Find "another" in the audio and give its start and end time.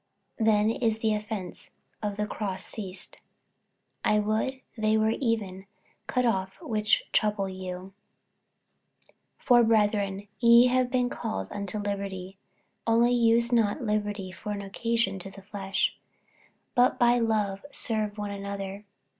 18.31-18.85